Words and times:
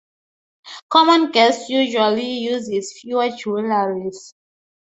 Common 0.89 1.29
guests 1.29 1.69
usually 1.69 2.27
uses 2.39 2.97
fewer 2.99 3.27
jewelries. 3.29 4.33